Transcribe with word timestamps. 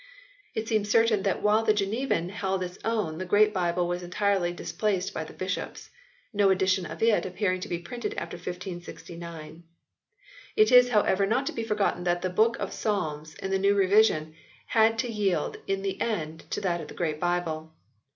It 0.55 0.67
seems 0.67 0.89
certain 0.89 1.21
that 1.21 1.43
while 1.43 1.61
the 1.63 1.75
Genevan 1.75 2.29
held 2.29 2.63
its 2.63 2.79
own 2.83 3.19
the 3.19 3.23
Great 3.25 3.53
Bible 3.53 3.87
was 3.87 4.01
entirely 4.01 4.51
displaced 4.51 5.13
by 5.13 5.23
the 5.23 5.31
Bishops; 5.31 5.91
no 6.33 6.49
edition 6.49 6.87
of 6.87 7.03
it 7.03 7.23
appearing 7.23 7.61
to 7.61 7.67
be 7.69 7.77
printed 7.77 8.15
after 8.15 8.33
1569. 8.35 9.61
It 10.55 10.71
is 10.71 10.89
however 10.89 11.27
not 11.27 11.45
to 11.45 11.53
be 11.53 11.63
forgotten 11.63 12.03
that 12.05 12.23
the 12.23 12.31
Book 12.31 12.57
of 12.57 12.73
Psalms 12.73 13.35
in 13.35 13.51
the 13.51 13.59
new 13.59 13.75
revision 13.75 14.33
had 14.65 14.97
to 14.97 15.07
yield 15.07 15.57
in 15.67 15.83
the 15.83 16.01
end 16.01 16.45
to 16.49 16.59
that 16.61 16.81
in 16.81 16.87
the 16.87 16.95
Great 16.95 17.19
Bible. 17.19 17.71